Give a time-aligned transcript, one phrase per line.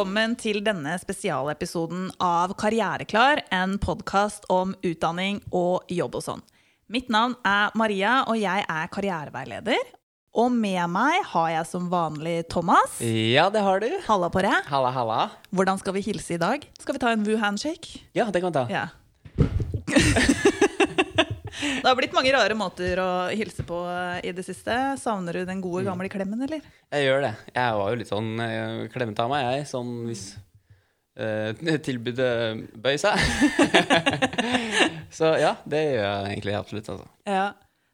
[0.00, 6.40] velkommen til denne spesialepisoden av Karriereklar, en podkast om utdanning og jobb og sånn.
[6.88, 9.90] Mitt navn er Maria, og jeg er karriereveileder.
[10.40, 12.96] Og med meg har jeg som vanlig Thomas.
[13.04, 13.90] Ja, det har du.
[14.06, 14.56] Halla på deg.
[14.72, 15.18] Halla, halla.
[15.52, 16.64] Hvordan skal vi hilse i dag?
[16.80, 18.00] Skal vi ta en woo-handshake?
[18.16, 18.64] Ja, det kan vi ta.
[18.72, 18.88] Ja.
[21.60, 23.80] det har blitt mange rare måter å hilse på
[24.24, 24.76] i det siste.
[25.00, 26.62] Savner du den gode, gamle klemmen, eller?
[26.90, 27.32] Jeg gjør det.
[27.54, 29.70] Jeg var jo litt sånn uh, klemmete av meg, jeg.
[29.70, 30.26] Sånn hvis
[31.20, 32.30] uh, tilbudet
[32.80, 33.18] bøy seg.
[35.18, 37.10] Så ja, det gjør jeg egentlig absolutt, altså.
[37.28, 37.50] Ja.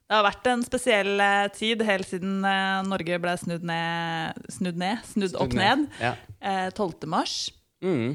[0.06, 4.78] Det har vært en spesiell eh, tid helt siden eh, Norge ble snudd ned Snudd
[4.78, 5.00] ned?
[5.08, 5.88] Snudd, opp ned.
[5.98, 6.12] Ja.
[6.38, 7.08] Eh, 12.
[7.10, 7.48] mars.
[7.82, 8.14] Mm.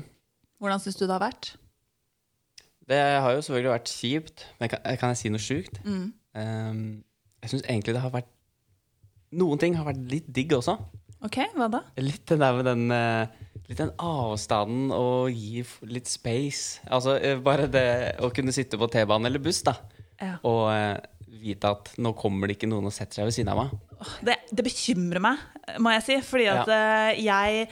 [0.62, 1.52] Hvordan syns du det har vært?
[2.92, 5.80] Det har jo selvfølgelig vært kjipt, men kan, kan jeg si noe sjukt?
[5.88, 6.08] Mm.
[6.36, 6.81] Um,
[7.42, 8.30] jeg syns egentlig det har vært
[9.31, 10.73] Noen ting har vært litt digg også.
[11.23, 11.80] Ok, hva da?
[12.03, 13.31] Litt den der med den uh,
[13.72, 16.81] Litt den avstanden og gi litt space.
[16.92, 17.86] Altså eh, bare det
[18.19, 19.78] å kunne sitte på T-bane eller buss, da.
[20.19, 20.34] Ja.
[20.44, 20.97] Og eh,
[21.42, 23.72] vite at nå kommer det ikke noen og setter seg ved siden av meg.
[24.28, 25.45] Det, det bekymrer meg,
[25.80, 26.17] må jeg si.
[26.28, 27.69] Fordi at eh, jeg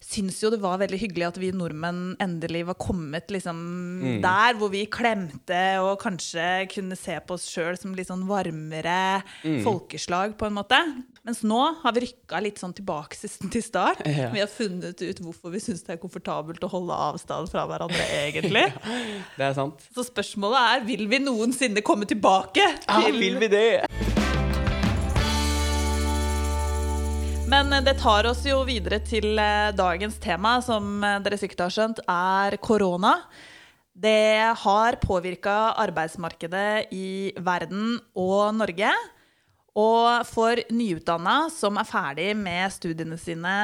[0.00, 3.58] syns jo det var veldig hyggelig at vi nordmenn endelig var kommet liksom
[4.00, 4.22] Mm.
[4.24, 9.22] der hvor vi klemte og kanskje kunne se på oss sjøl som litt sånn varmere
[9.44, 9.62] Mm.
[9.62, 10.78] folkeslag, på en måte.
[11.24, 14.00] Mens nå har vi rykka litt sånn tilbake til til start.
[14.06, 14.30] Ja.
[14.32, 18.00] Vi har funnet ut hvorfor vi syns det er komfortabelt å holde avstand fra hverandre,
[18.24, 18.72] egentlig.
[19.36, 19.84] Det er sant.
[19.94, 23.84] Så spørsmålet er vil vi noensinne komme tilbake til vil vi det?
[27.50, 31.64] Men eh, det tar oss jo videre til eh, dagens tema, som eh, dere sikkert
[31.64, 33.16] har skjønt, er korona.
[33.90, 38.92] Det har påvirka arbeidsmarkedet i verden og Norge.
[39.80, 43.54] Og for nyutdanna som er ferdig med studiene sine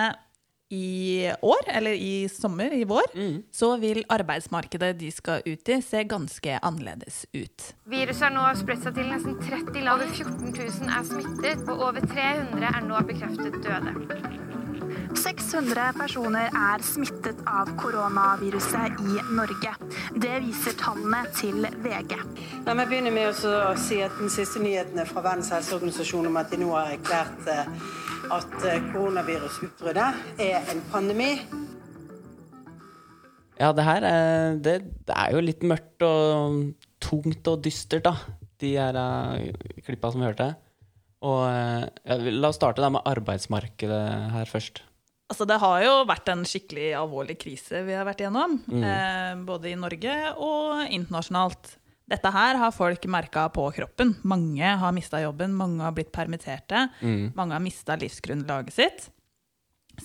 [0.71, 3.13] i år, eller i sommer, i vår,
[3.53, 7.69] så vil arbeidsmarkedet de skal ut i, se ganske annerledes ut.
[7.87, 9.95] Viruset har nå spredt seg til nesten 30 land.
[9.97, 14.35] Over 14 000 er smittet, og over 300 er nå bekreftet døde.
[15.17, 19.73] 600 personer er smittet av koronaviruset i Norge.
[20.13, 22.17] Det viser tallene til VG.
[22.67, 26.37] La meg begynne med å si at den siste nyheten er fra Verdens helseorganisasjon om
[26.41, 27.71] at de nå har erklært eh,
[28.33, 31.31] at eh, koronavirusutbruddet er en pandemi.
[33.57, 34.75] Ja, det her er, det,
[35.09, 36.59] det er jo litt mørkt og
[37.01, 38.17] tungt og dystert, da.
[38.61, 40.51] De her uh, klippa som vi hørte.
[41.25, 44.03] Og uh, ja, la oss starte da med arbeidsmarkedet
[44.35, 44.83] her først.
[45.27, 48.61] Altså, det har jo vært en skikkelig alvorlig krise vi har vært igjennom.
[48.71, 51.73] Eh, både i Norge og internasjonalt.
[52.07, 54.15] Dette her har folk merka på kroppen.
[54.23, 56.87] Mange har mista jobben, mange har blitt permitterte.
[57.35, 59.09] Mange har mista livsgrunnlaget sitt.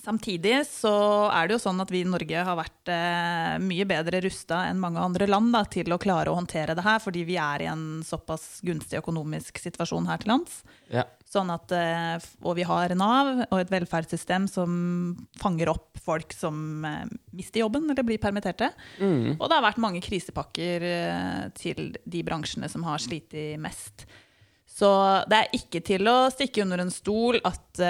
[0.00, 0.92] Samtidig så
[1.28, 4.80] er det jo sånn at vi i Norge har vært eh, mye bedre rusta enn
[4.80, 7.68] mange andre land da, til å klare å håndtere det her, fordi vi er i
[7.70, 10.62] en såpass gunstig økonomisk situasjon her til lands.
[10.92, 11.04] Ja.
[11.32, 14.72] Sånn at, eh, og vi har Nav og et velferdssystem som
[15.40, 18.68] fanger opp folk som eh, mister jobben eller blir permitterte.
[19.38, 23.32] Og det har vært mange krisepakker eh, til de bransjene som har slitt
[23.64, 24.04] mest.
[24.68, 24.88] Så
[25.28, 27.80] det er ikke til å stikke under en stol at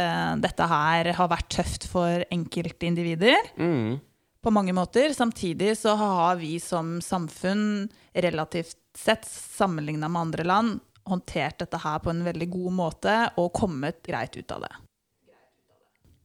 [0.42, 4.00] dette her har vært tøft for enkeltindivider Mm.
[4.42, 5.14] på mange måter.
[5.14, 12.00] Samtidig så har vi som samfunn relativt sett, sammenligna med andre land, håndtert dette her
[12.02, 14.72] på en veldig god måte og kommet greit ut av det.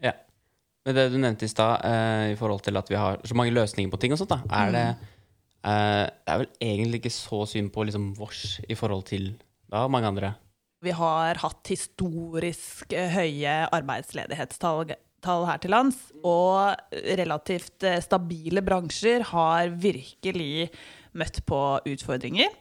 [0.09, 0.13] Ja.
[0.85, 3.55] Men det du nevnte i stad, eh, i forhold til at vi har så mange
[3.55, 7.45] løsninger på ting og sånt, da, er det eh, Det er vel egentlig ikke så
[7.49, 9.33] synd på liksom vårs i forhold til
[9.67, 10.35] da, mange andre.
[10.85, 14.93] Vi har hatt historisk eh, høye arbeidsledighetstall
[15.25, 16.77] tall her til lands, og
[17.17, 20.69] relativt eh, stabile bransjer har virkelig
[21.17, 22.53] møtt på utfordringer.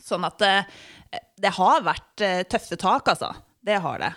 [0.00, 0.54] Sånn at det,
[1.40, 3.32] det har vært eh, tøffe tak, altså.
[3.60, 4.12] Det har det.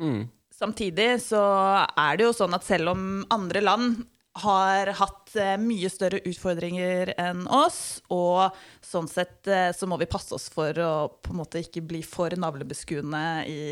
[0.00, 0.26] Mm.
[0.56, 1.40] Samtidig så
[1.84, 4.04] er det jo sånn at selv om andre land
[4.40, 10.08] har hatt eh, mye større utfordringer enn oss, og sånn sett eh, så må vi
[10.10, 13.62] passe oss for å på en måte ikke bli for navlebeskuende i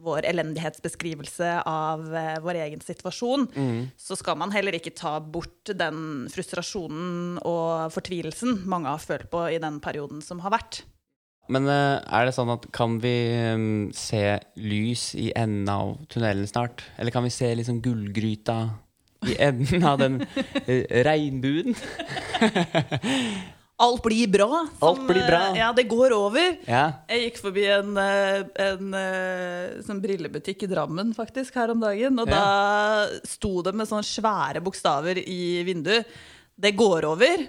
[0.00, 3.48] vår elendighetsbeskrivelse av eh, vår egen situasjon,
[4.00, 9.44] så skal man heller ikke ta bort den frustrasjonen og fortvilelsen mange har følt på
[9.52, 10.82] i den perioden som har vært.
[11.50, 13.14] Men eh, er det sånn at kan vi
[13.58, 14.22] mm, se
[14.60, 16.84] lys i enden av tunnelen snart?
[16.96, 18.60] Eller kan vi se liksom gullgryta
[19.26, 20.20] i enden av den
[20.66, 21.74] eh, regnbuen?
[23.80, 24.48] Alt blir bra.
[24.84, 25.38] Alt blir bra.
[25.50, 26.56] eh, Ja, det går over.
[26.68, 26.82] Ja.
[27.08, 32.18] Jeg gikk forbi en, en, en eh, sånn brillebutikk i Drammen faktisk her om dagen,
[32.20, 32.44] og da
[33.24, 36.04] sto det med sånne svære bokstaver i vinduet
[36.60, 37.48] 'Det går over'.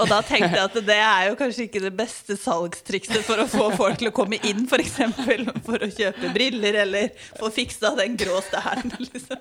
[0.00, 3.44] Og da tenkte jeg at det er jo kanskje ikke det beste salgstrikset for å
[3.44, 4.70] få folk til å komme inn, f.eks.
[4.72, 8.88] For, eksempel, for å kjøpe briller eller få fiksa den grå stæren.
[8.96, 9.36] Liksom.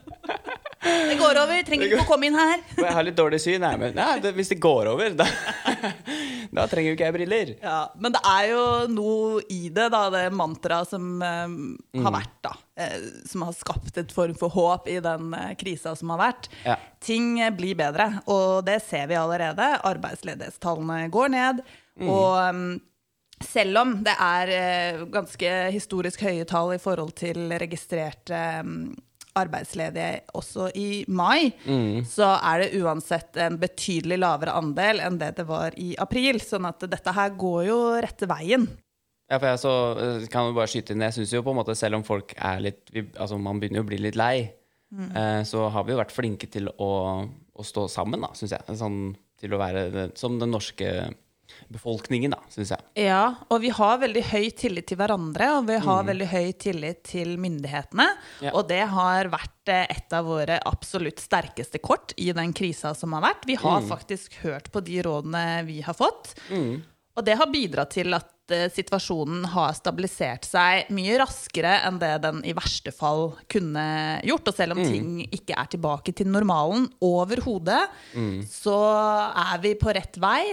[0.84, 2.60] Det går over, trenger ikke å komme inn her.
[2.76, 5.28] Jeg har litt dårlig syn, nei, men nei, det, hvis det går over, da,
[6.52, 7.52] da trenger jo ikke jeg briller.
[7.64, 11.56] Ja, men det er jo noe i det, da, det mantraet som eh,
[12.04, 12.54] har vært, da.
[12.76, 12.98] eh,
[13.30, 16.52] som har skapt et form for håp i den eh, krisa som har vært.
[16.68, 16.78] Ja.
[17.04, 19.74] Ting eh, blir bedre, og det ser vi allerede.
[19.88, 21.64] Arbeidsledighetstallene går ned.
[22.02, 22.80] Og um,
[23.46, 28.92] selv om det er eh, ganske historisk høye tall i forhold til registrerte mm,
[29.40, 31.52] arbeidsledige også i mai,
[32.08, 36.42] så er det uansett en betydelig lavere andel enn det det var i april.
[36.44, 38.68] Sånn at dette her går jo rette veien.
[39.32, 41.62] Ja, for jeg så, eh, kan jo bare skyte inn Jeg syns jo på en
[41.62, 44.52] måte, selv om folk er litt Altså, man begynner jo å bli litt lei,
[44.92, 46.92] eh, så har vi jo vært flinke til å,
[47.32, 48.76] å stå sammen, da, syns jeg.
[48.76, 51.14] Sånn til å være som den norske
[51.72, 52.86] befolkningen, da, syns jeg.
[53.08, 57.04] Ja, og vi har veldig høy tillit til hverandre, og vi har veldig høy tillit
[57.08, 58.08] til myndighetene.
[58.44, 58.54] Ja.
[58.56, 63.16] Og det har vært eh, et av våre absolutt sterkeste kort i den krisa som
[63.18, 63.48] har vært.
[63.50, 66.36] Vi har faktisk hørt på de rådene vi har fått.
[67.12, 72.14] Og det har bidratt til at eh, situasjonen har stabilisert seg mye raskere enn det
[72.24, 73.86] den i verste fall kunne
[74.28, 74.48] gjort.
[74.48, 77.82] Og selv om ting ikke er tilbake til normalen overhodet,
[78.48, 78.78] så
[79.32, 80.46] er vi på rett vei.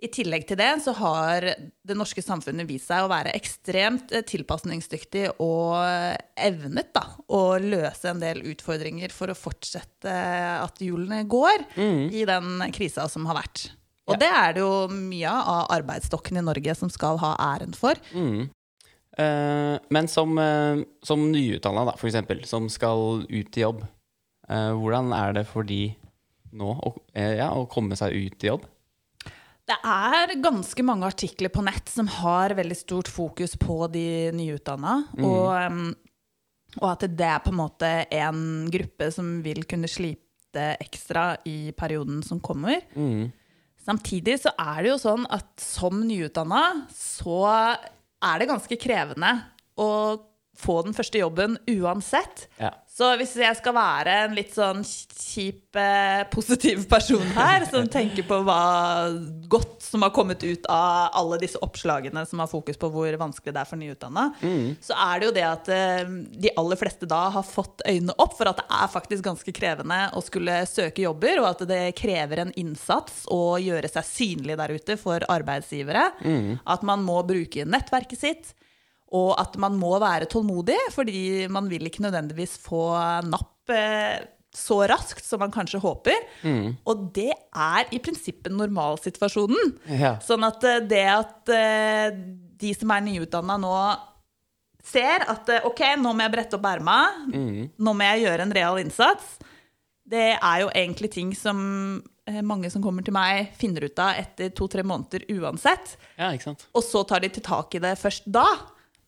[0.00, 4.24] I tillegg til det så har det norske samfunnet vist seg å være ekstremt eh,
[4.24, 10.14] tilpasningsdyktig og eh, evnet da, å løse en del utfordringer for å fortsette
[10.60, 13.68] at hjulene går i den krisa som har vært.
[14.10, 18.00] Og det er det jo mye av arbeidsstokken i Norge som skal ha æren for.
[19.18, 23.82] Eh, men som, uh, som nyutdanna, da, for eksempel, som skal ut i jobb,
[24.48, 25.90] eh, hvordan er det for de
[26.56, 28.66] nå å, eh, ja, å komme seg ut i jobb?
[29.70, 34.96] Det er ganske mange artikler på nett som har veldig stort fokus på de nyutdanna.
[35.22, 35.92] Og, um,
[36.80, 38.40] og at det er på en måte en
[38.72, 42.82] gruppe som vil kunne slite ekstra i perioden som kommer.
[43.86, 49.30] Samtidig så er det jo sånn at som nyutdanna så er det ganske krevende
[49.80, 49.86] å
[50.60, 52.46] få den første jobben uansett.
[52.60, 52.74] Ja.
[53.00, 58.26] Så hvis jeg skal være en litt sånn kjip, eh, positiv person her, som tenker
[58.28, 58.58] på hva
[59.48, 63.54] godt som har kommet ut av alle disse oppslagene som har fokus på hvor vanskelig
[63.56, 64.26] det er for nyutdanna,
[64.84, 66.12] så er det jo det at eh,
[66.44, 70.02] de aller fleste da har fått øynene opp for at det er faktisk ganske krevende
[70.12, 74.76] å skulle søke jobber, og at det krever en innsats å gjøre seg synlig der
[74.76, 76.10] ute for arbeidsgivere.
[76.68, 78.52] At man må bruke nettverket sitt.
[79.16, 82.84] Og at man må være tålmodig, fordi man vil ikke nødvendigvis få
[83.26, 84.20] napp eh,
[84.54, 86.26] så raskt som man kanskje håper.
[86.88, 89.74] Og det er i prinsippet normalsituasjonen.
[90.00, 90.16] Ja.
[90.24, 92.08] Sånn at eh, det at eh,
[92.60, 93.74] de som er nyutdanna nå
[94.90, 96.98] ser at eh, ok, nå må jeg brette opp erma,
[97.30, 99.36] nå må jeg gjøre en real innsats,
[100.10, 101.60] det er jo egentlig ting som
[102.46, 105.96] mange som kommer til meg, finner ut av etter to-tre måneder uansett.
[106.18, 106.66] ja, ikke sant?
[106.74, 108.46] Og så tar de til tak i det først da.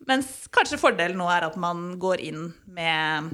[0.08, 3.32] Mens kanskje fordelen nå er at man går inn med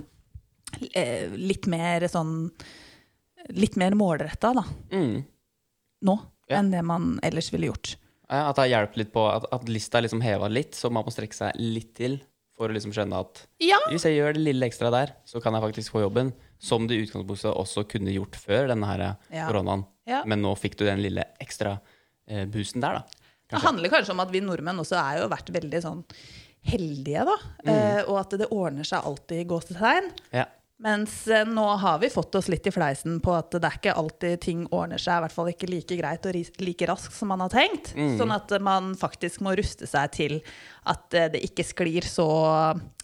[0.93, 2.51] eh, litt mer sånn
[3.55, 4.65] Litt mer målretta, da.
[4.93, 5.23] Mm.
[6.05, 6.15] Nå.
[6.51, 6.59] Ja.
[6.59, 7.95] Enn det man ellers ville gjort.
[8.29, 10.91] Ja, At det har hjulpet litt på at, at lista er liksom heva litt, så
[10.93, 12.19] man må strekke seg litt til
[12.59, 13.79] for å liksom skjønne at Ja.
[13.89, 16.35] hvis jeg gjør det lille ekstra der, så kan jeg faktisk få jobben.
[16.59, 19.47] Som du i utgangspunktet også kunne gjort før denne her Ja.
[19.47, 19.87] koronaen.
[20.11, 20.25] Ja.
[20.27, 21.79] Men nå fikk du den lille ekstra
[22.27, 23.25] eh, boosten der, da.
[23.49, 26.03] Det handler kanskje om at vi nordmenn også er jo vært veldig sånn
[26.69, 27.37] heldige, da.
[27.65, 30.13] Eh, og at det ordner seg alltid i gåsetegn.
[30.37, 30.47] Ja.
[30.79, 33.97] Mens eh, nå har vi fått oss litt i fleisen på at det er ikke
[33.99, 37.43] alltid ting ordner seg, i hvert fall ikke like greit og like raskt som man
[37.43, 37.91] har tenkt.
[38.19, 40.37] Sånn at man faktisk må ruste seg til
[40.87, 42.29] at eh, det ikke sklir så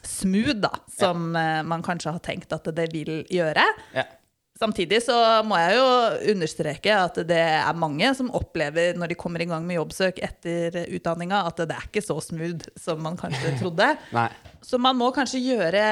[0.06, 3.66] smooth da, som eh, man kanskje har tenkt at det vil gjøre.
[3.97, 4.06] ja.
[4.54, 5.87] Samtidig så må jeg jo
[6.30, 10.76] understreke at det er mange som opplever når de kommer i gang med jobbsøk etter
[10.94, 13.88] utdanninga, at det er ikke så smooth som man kanskje trodde.
[14.14, 14.28] Nei.
[14.64, 15.82] Så man må kanskje gjøre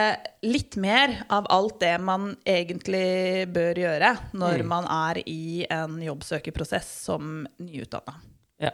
[0.47, 6.95] litt mer av alt det man egentlig bør gjøre når man er i en jobbsøkerprosess
[7.11, 8.15] som nyutdanna.
[8.63, 8.73] Ja.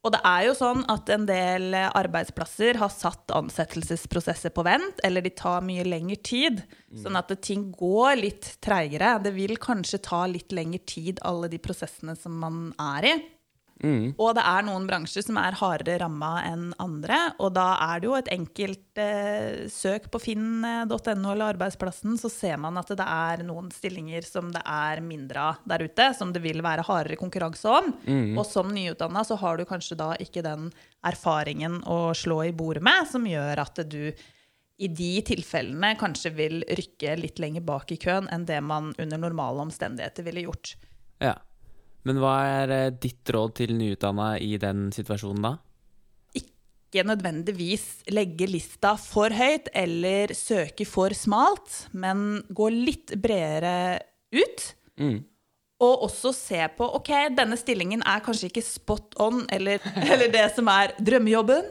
[0.00, 5.20] Og det er jo sånn at en del arbeidsplasser har satt ansettelsesprosesser på vent, eller
[5.20, 6.62] de tar mye lengre tid.
[7.02, 9.18] Sånn at ting går litt treigere.
[9.20, 13.14] Det vil kanskje ta litt lengre tid, alle de prosessene som man er i.
[14.20, 17.18] Og det er noen bransjer som er hardere ramma enn andre.
[17.40, 22.58] Og da er det jo et enkelt eh, søk på finn.no eller Arbeidsplassen, så ser
[22.60, 26.44] man at det er noen stillinger som det er mindre av der ute, som det
[26.44, 27.92] vil være hardere konkurranse om.
[28.36, 30.68] Og som nyutdanna så har du kanskje da ikke den
[31.06, 34.12] erfaringen å slå i bordet med, som gjør at du
[34.80, 39.20] i de tilfellene kanskje vil rykke litt lenger bak i køen enn det man under
[39.20, 40.74] normale omstendigheter ville gjort.
[41.20, 41.34] Ja.
[42.08, 45.56] Men hva er eh, ditt råd til nyutdanna i den situasjonen da?
[46.90, 54.00] ikke nødvendigvis legge lista for høyt eller søke for smalt, men gå litt bredere
[54.34, 54.64] ut.
[55.80, 59.78] Og også se på ok, denne stillingen er kanskje ikke spot on eller,
[60.10, 61.70] eller det som er drømmejobben,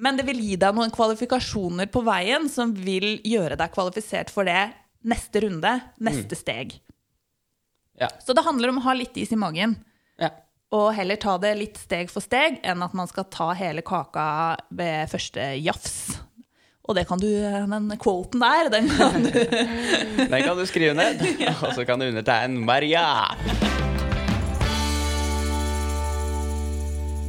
[0.00, 4.48] men det vil gi deg noen kvalifikasjoner på veien som vil gjøre deg kvalifisert for
[4.48, 4.70] det
[5.10, 6.78] neste runde, neste steg.
[8.00, 8.08] Ja.
[8.24, 9.76] Så det handler om å ha litt is i magen.
[10.20, 10.30] Ja.
[10.72, 14.56] Og heller ta det litt steg for steg enn at man skal ta hele kaka
[14.72, 16.16] ved første jafs.
[16.88, 19.30] Og det kan du, den quoten der, den kan du
[20.32, 21.20] Den kan du skrive ned,
[21.62, 23.04] og så kan du undertegne Maria.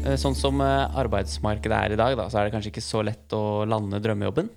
[0.06, 3.04] Eh, Sånn som eh, arbeidsmarkedet er i dag, da, så er det kanskje ikke så
[3.06, 4.50] lett å lande drømmejobben.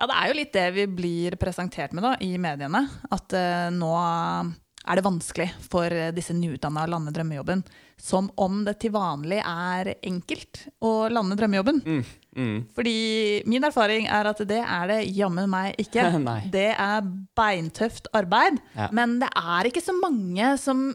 [0.00, 2.86] Ja, det er jo litt det vi blir presentert med da, i mediene.
[3.12, 3.90] At uh, nå
[4.88, 7.62] er det vanskelig for disse nyutdanna å lande drømmejobben.
[8.00, 11.82] Som om det til vanlig er enkelt å lande drømmejobben.
[12.76, 12.96] Fordi
[13.50, 16.06] min erfaring er at det er det jammen meg ikke.
[16.54, 17.04] Det er
[17.36, 18.60] beintøft arbeid.
[18.76, 18.88] Ja.
[18.94, 20.90] Men det er ikke så mange som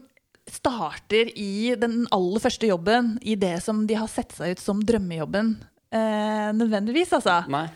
[0.50, 4.82] starter i den aller første jobben i det som de har sett seg ut som
[4.86, 5.56] drømmejobben,
[5.90, 7.40] eh, nødvendigvis, altså.
[7.50, 7.66] Nei.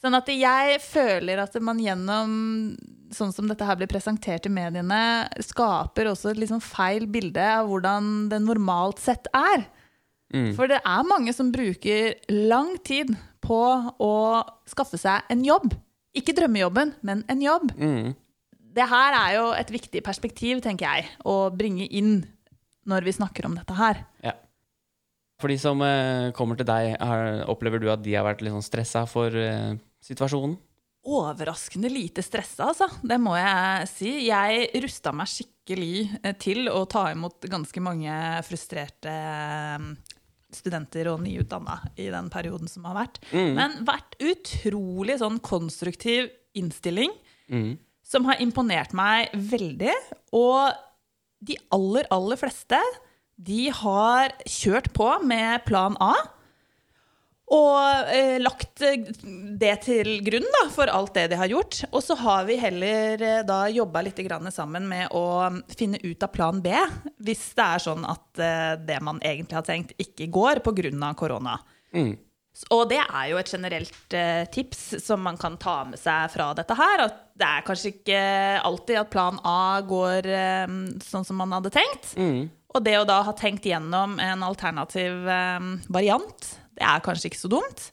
[0.00, 2.30] Sånn at jeg føler at man gjennom
[3.12, 7.68] sånn som dette her blir presentert i mediene, skaper også et liksom feil bilde av
[7.68, 9.66] hvordan det normalt sett er.
[10.54, 13.10] For det er mange som bruker lang tid
[13.42, 13.60] på
[13.98, 14.14] å
[14.70, 15.72] skaffe seg en jobb.
[16.16, 17.72] Ikke drømmejobben, men en jobb.
[17.74, 18.12] Mm.
[18.70, 22.20] Det her er jo et viktig perspektiv, tenker jeg, å bringe inn
[22.86, 24.04] når vi snakker om dette her.
[24.22, 24.36] Ja.
[25.42, 26.94] For de som eh, kommer til deg,
[27.50, 30.58] opplever du at de har vært litt sånn stressa for eh, situasjonen?
[31.08, 32.88] overraskende lite stressa, altså.
[33.02, 34.10] Det må jeg si.
[34.28, 38.14] Jeg rusta meg skikkelig eh, til å ta imot ganske mange
[38.46, 39.86] frustrerte eh,
[40.52, 43.20] studenter og nyutdanna i den perioden som har vært.
[43.56, 46.26] Men vært utrolig sånn konstruktiv
[46.58, 47.14] innstilling
[48.02, 49.94] som har imponert meg veldig.
[50.34, 50.74] Og
[51.46, 52.80] de aller, aller fleste,
[53.38, 56.16] de har kjørt på med plan A.
[57.50, 59.08] Og eh, lagt eh,
[59.58, 61.80] det til grunn da, for alt det de har gjort.
[61.90, 64.20] Og så har vi heller eh, da jobba litt
[64.54, 66.70] sammen med å finne ut av plan B,
[67.18, 71.14] hvis det er sånn at eh, det man egentlig har tenkt, ikke går pga.
[71.18, 71.58] korona.
[72.74, 76.50] Og det er jo et generelt eh, tips som man kan ta med seg fra
[76.54, 77.04] dette her.
[77.06, 78.22] At det er kanskje ikke
[78.66, 82.14] alltid at plan A går eh, sånn som man hadde tenkt.
[82.70, 87.42] Og det å da ha tenkt gjennom en alternativ eh, variant, det er kanskje ikke
[87.42, 87.90] så dumt.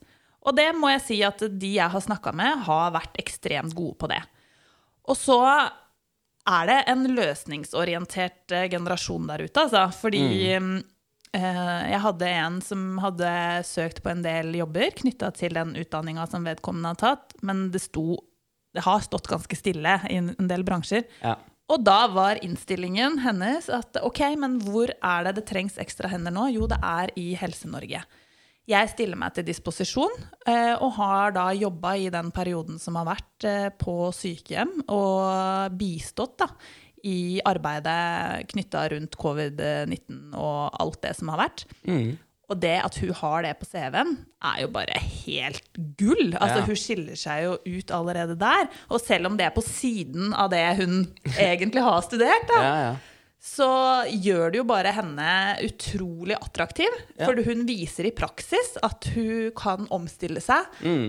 [0.48, 3.98] Og det må jeg si at de jeg har snakka med, har vært ekstremt gode
[4.00, 4.22] på det.
[5.08, 5.40] Og så
[6.48, 9.84] er det en løsningsorientert eh, generasjon der ute, altså.
[9.92, 10.22] Fordi
[10.54, 13.32] eh, jeg hadde en som hadde
[13.68, 17.84] søkt på en del jobber knytta til den utdanninga som vedkommende har tatt, men det
[17.84, 18.24] sto
[18.76, 21.06] Det har stått ganske stille i en en del bransjer.
[21.24, 21.38] Ja.
[21.72, 26.32] Og da var innstillingen hennes at ok, men hvor er det det trengs ekstra hender
[26.32, 26.46] nå?
[26.52, 28.04] Jo, det er i Helse-Norge.
[28.68, 30.12] Jeg stiller meg til disposisjon,
[30.44, 35.72] eh, og har da jobba i den perioden som har vært eh, på sykehjem, og
[35.80, 36.50] bistått da,
[37.08, 41.64] i arbeidet knytta rundt covid-19 og alt det som har vært.
[42.48, 44.14] Og det at hun har det på CV-en,
[44.50, 45.66] er jo bare helt
[46.00, 46.30] gull.
[46.40, 46.64] Altså, Ja.
[46.68, 48.68] Hun skiller seg jo ut allerede der.
[48.88, 51.06] Og selv om det er på siden av det hun
[51.36, 52.96] egentlig har studert, da, Ja, ja.
[53.48, 53.68] Så
[54.08, 55.28] gjør det jo bare henne
[55.64, 56.94] utrolig attraktiv.
[57.16, 57.26] Ja.
[57.26, 60.68] For hun viser i praksis at hun kan omstille seg,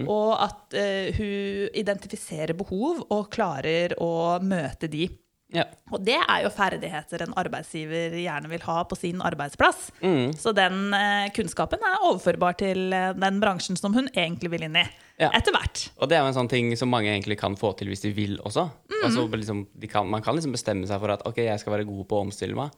[0.09, 5.09] og at uh, hun identifiserer behov og klarer å møte de.
[5.53, 5.65] ja.
[5.89, 9.87] Og det er jo ferdigheter en arbeidsgiver gjerne vil ha på sin arbeidsplass.
[10.05, 10.35] Mm.
[10.37, 14.77] Så den eh, kunnskapen er overførbar til eh, den bransjen som hun egentlig vil inn
[14.77, 14.85] i.
[15.19, 15.31] Ja.
[15.33, 15.87] Etter hvert.
[15.97, 18.13] Og det er jo en sånn ting som mange egentlig kan få til hvis de
[18.15, 18.69] vil også.
[19.05, 22.03] Altså, liksom, kan, man kan liksom bestemme seg for at ok, jeg skal være god
[22.09, 22.75] på å omstille meg.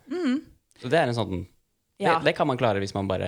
[0.82, 1.42] Så det er en sånn
[2.01, 2.18] Ja.
[2.18, 3.28] det, det kan man klare hvis man bare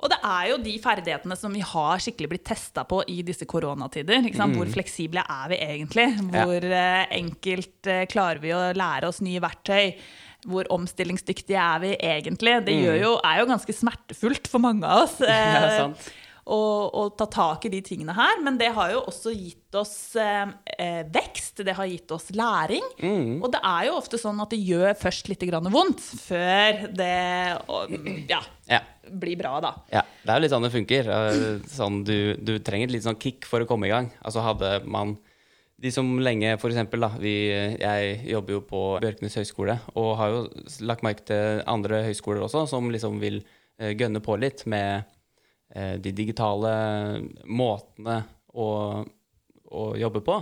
[0.00, 3.46] Og det er jo de ferdighetene som vi har skikkelig blitt testa på i disse
[3.48, 4.24] koronatider.
[4.36, 4.56] Sant?
[4.56, 6.08] Hvor fleksible er vi egentlig?
[6.32, 7.06] Hvor ja.
[7.14, 9.96] enkelt eh, klarer vi å lære oss nye verktøy?
[10.48, 12.58] hvor omstillingsdyktige er vi egentlig?
[12.66, 15.16] Det gjør jo, er jo ganske smertefullt for mange av oss.
[15.24, 16.10] Ja, eh, sant.
[16.44, 16.58] Å,
[16.92, 18.40] å ta tak i de tingene her.
[18.44, 22.84] Men det har jo også gitt oss eh, eh, vekst, det har gitt oss læring.
[23.40, 27.12] Og det er jo ofte sånn at det gjør først litt grann vondt før det
[27.72, 27.94] og,
[28.30, 28.80] ja, Ja.
[29.10, 29.74] blir bra, da.
[29.92, 31.10] Ja, det er jo litt sånn det funker.
[31.18, 34.12] Eh, Sånn, du, du trenger et litt sånn kick for å komme i gang.
[34.24, 35.16] Altså hadde man
[35.84, 37.32] de som lenge, for eksempel, da, vi,
[37.80, 40.38] jeg jobber jo på Bjørknes høgskole, og har jo
[40.86, 43.40] lagt merke til andre høyskoler også, som liksom vil
[43.80, 45.02] eh, gønne på litt med
[45.74, 46.72] de digitale
[47.50, 48.20] måtene
[48.54, 48.66] å,
[49.74, 50.36] å jobbe på.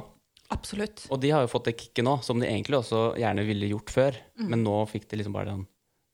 [0.52, 1.06] Absolutt.
[1.08, 3.92] Og de har jo fått det kicket nå, som de egentlig også gjerne ville gjort
[3.94, 4.18] før.
[4.36, 5.62] Men nå fikk de liksom bare den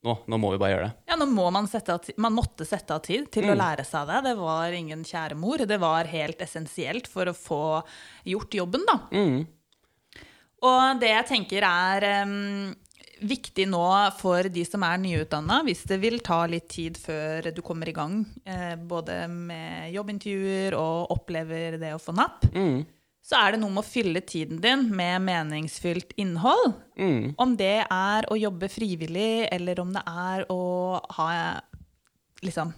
[0.06, 1.04] nå, nå må vi bare gjøre det.
[1.10, 3.82] Ja, nå må man sette av tid, man måtte sette av tid til å lære
[3.86, 4.20] seg det.
[4.28, 5.64] Det var ingen kjære mor.
[5.66, 7.62] Det var helt essensielt for å få
[8.30, 8.98] gjort jobben, da.
[9.10, 9.40] Mm.
[10.68, 12.36] Og det jeg tenker er em,
[13.20, 13.82] viktig nå
[14.18, 17.94] for de som er nyutdanna, hvis det vil ta litt tid før du kommer i
[17.96, 22.84] gang, eh, både med jobbintervjuer og opplever det å få napp, Mm.
[23.22, 26.74] så er det noe med å fylle tiden din med meningsfylt innhold.
[26.98, 27.34] Mm.
[27.36, 31.60] Om det er å jobbe frivillig, eller om det er å ha
[32.42, 32.72] liksom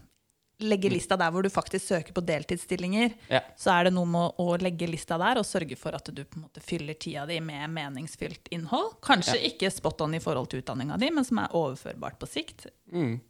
[0.62, 3.40] legge lista der hvor du faktisk søker på deltidsstillinger, Ja.
[3.57, 6.37] så er det noe med å legge lista der og sørge for at du på
[6.38, 8.99] en måte fyller tida di med meningsfylt innhold.
[9.02, 12.67] Kanskje ikke spot on i forhold til utdanninga di, men som er overførbart på sikt.
[12.93, 13.21] Mm.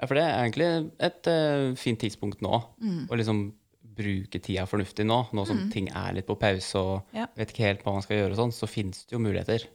[0.00, 0.68] Ja, for det er egentlig
[0.98, 2.62] et uh, fint tidspunkt nå.
[2.80, 3.02] Mm.
[3.10, 3.40] Å liksom
[4.00, 5.26] bruke tida fornuftig nå.
[5.36, 7.26] Nå som ting er litt på pause og Ja.
[7.36, 9.66] vet ikke helt hva man skal gjøre og sånn, så finnes det jo muligheter.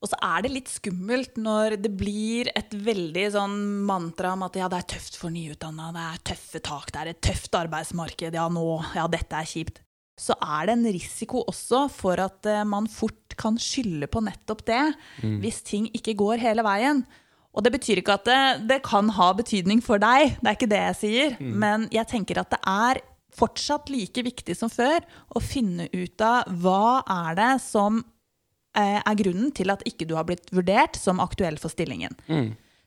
[0.00, 4.56] Og så er det litt skummelt når det blir et veldig sånn mantra om at
[4.56, 8.36] ja, det er tøft for nyutdanna, det er tøffe tak, det er et tøft arbeidsmarked,
[8.38, 8.66] ja nå,
[8.96, 9.82] ja dette er kjipt.
[10.20, 14.64] Så er det en risiko også for at eh, man fort kan skylde på nettopp
[14.68, 14.80] det,
[15.40, 17.04] hvis ting ikke går hele veien.
[17.56, 20.70] Og det betyr ikke at det, det kan ha betydning for deg, det er ikke
[20.70, 21.38] det jeg sier.
[21.40, 23.00] Men jeg tenker at det er
[23.36, 28.02] fortsatt like viktig som før å finne ut av hva er det som
[28.76, 32.14] er grunnen til at ikke du har blitt vurdert som aktuell for stillingen.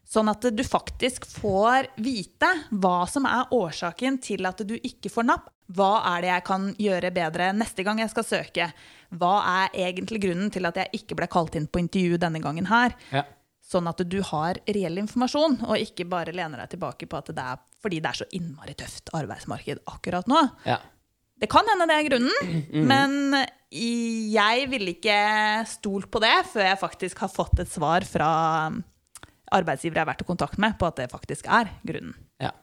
[0.03, 5.27] Sånn at du faktisk får vite hva som er årsaken til at du ikke får
[5.27, 5.47] napp.
[5.73, 8.67] Hva er det jeg kan gjøre bedre neste gang jeg skal søke?
[9.15, 12.67] Hva er egentlig grunnen til at jeg ikke ble kalt inn på intervju denne gangen
[12.69, 12.95] her?
[13.15, 13.23] Ja.
[13.63, 17.45] Sånn at du har reell informasjon, og ikke bare lener deg tilbake på at det
[17.53, 20.41] er fordi det er så innmari tøft arbeidsmarked akkurat nå.
[20.67, 20.81] Ja.
[21.39, 23.39] Det kan hende det er grunnen, men
[23.73, 25.19] jeg ville ikke
[25.69, 28.27] stolt på det før jeg faktisk har fått et svar fra
[29.53, 32.15] arbeidsgivere jeg har vært i kontakt med, på at det faktisk er grunnen.
[32.41, 32.53] ja.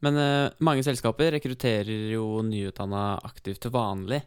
[0.00, 4.22] Men uh, mange selskaper rekrutterer jo nyutdanna aktivt til vanlig.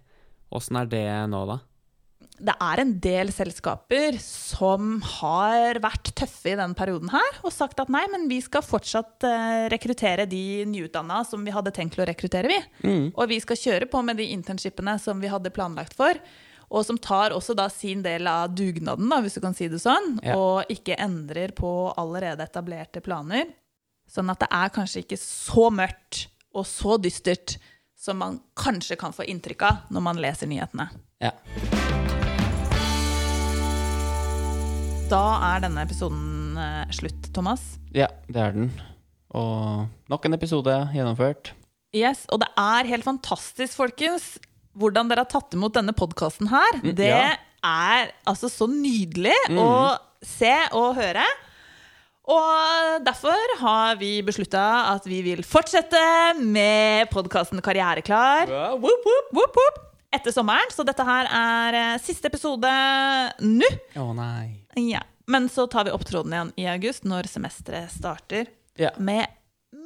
[0.53, 1.55] Åssen er det nå, da?
[2.39, 7.79] Det er en del selskaper som har vært tøffe i denne perioden her, og sagt
[7.79, 12.07] at nei, men vi skal fortsatt eh, rekruttere de nyutdanna som vi hadde tenkt å
[12.09, 12.95] rekruttere, vi.
[13.13, 16.17] Og vi skal kjøre på med de internshipene som vi hadde planlagt for.
[16.73, 19.79] Og som tar også da sin del av dugnaden, da, hvis du kan si det
[19.83, 20.33] sånn, Ja.
[20.35, 23.45] og ikke endrer på allerede etablerte planer.
[24.09, 27.57] Sånn at det er kanskje ikke så mørkt og så dystert
[27.95, 30.89] som man kanskje kan få inntrykk av når man leser nyhetene.
[31.21, 31.31] ja.
[35.11, 37.61] Da er denne episoden eh, slutt, Thomas.
[37.95, 38.71] Ja, det er den.
[39.35, 41.51] Og nok en episode gjennomført.
[41.93, 44.37] Yes, Og det er helt fantastisk, folkens,
[44.73, 46.79] hvordan dere har tatt imot denne podkasten her.
[46.81, 47.35] Det ja.
[47.61, 49.69] er altså så nydelig å
[50.25, 51.25] se og høre.
[52.33, 54.63] Og derfor har vi beslutta
[54.95, 56.01] at vi vil fortsette
[56.39, 59.81] med podkasten Karriereklar Whoop, whoop, whoop, whoop,
[60.13, 60.71] etter sommeren.
[60.73, 62.69] Så dette her er eh, siste episode
[63.41, 63.69] nå.
[63.99, 64.65] Å nei.
[64.89, 65.01] Ja.
[65.27, 68.45] Men så tar vi opp tråden igjen i august, når semesteret starter,
[68.77, 68.91] Ja.
[68.97, 69.25] med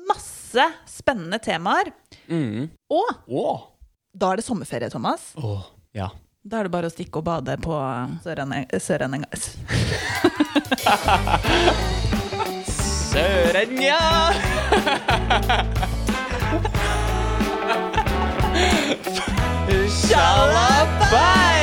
[0.07, 1.91] masse spennende temaer.
[2.27, 2.69] Mm.
[2.89, 3.61] Og oh.
[4.13, 5.33] da er det sommerferie, Thomas.
[5.35, 5.63] Oh,
[5.93, 6.09] Ja.
[6.47, 7.75] Da er det bare å stikke og bade på
[8.23, 8.79] Sørenenga...
[8.79, 9.27] Sørenja!
[13.11, 13.99] Sørenja!
[20.07, 21.56] 小老板。